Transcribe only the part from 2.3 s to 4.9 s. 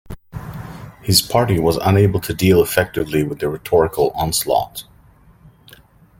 deal effectively with the rhetorical onslaught.